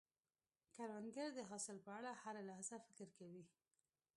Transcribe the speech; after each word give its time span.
کروندګر 0.75 1.29
د 1.35 1.39
حاصل 1.49 1.77
په 1.85 1.91
اړه 1.97 2.11
هره 2.23 2.41
لحظه 2.49 2.75
فکر 2.85 3.07
کوي 3.17 3.43